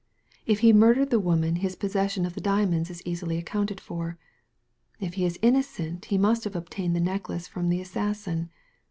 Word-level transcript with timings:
If 0.47 0.61
he 0.61 0.73
murdered 0.73 1.11
the 1.11 1.19
woman 1.19 1.57
his 1.57 1.75
possession 1.75 2.25
of 2.25 2.33
the 2.33 2.41
diamonds 2.41 2.89
is 2.89 3.03
easily 3.05 3.37
accounted 3.37 3.79
for: 3.79 4.17
if 4.99 5.13
he 5.13 5.25
is 5.25 5.37
innocent 5.43 6.05
he 6.05 6.17
must 6.17 6.43
have 6.43 6.55
obtained 6.55 6.95
the 6.95 6.99
necklace 6.99 7.47
from 7.47 7.69
the 7.69 7.81
assassin. 7.81 8.49